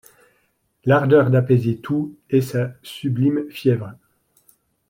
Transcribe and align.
L’ardeur 0.83 1.29
d’apaiser 1.29 1.77
tout 1.77 2.15
est 2.31 2.41
sa 2.41 2.71
sublime 2.81 3.43
fièvre; 3.51 3.91